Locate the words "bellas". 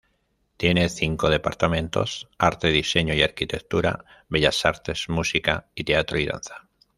4.29-4.65